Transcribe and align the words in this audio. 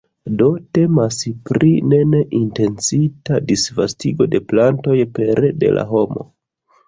Do 0.37 0.45
temas 0.77 1.17
pri 1.49 1.67
ne 1.89 1.99
ne 2.13 2.21
intencita 2.37 3.37
disvastigo 3.51 4.29
de 4.33 4.41
plantoj 4.53 4.97
pere 5.19 5.55
de 5.65 5.73
la 5.77 5.85
homo. 5.93 6.27